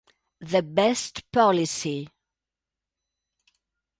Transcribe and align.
The 0.51 0.63
Best 0.63 1.29
Policy 1.31 2.09